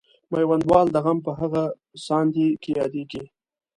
میوندوال 0.31 0.87
د 0.91 0.97
غم 1.05 1.17
په 1.25 1.31
هغه 1.39 1.63
ساندې 2.05 2.47
کې 2.61 2.71
یادیږي. 2.79 3.23